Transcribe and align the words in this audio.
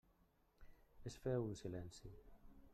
Es 1.11 1.19
féu 1.27 1.47
un 1.51 1.61
silenci. 1.63 2.15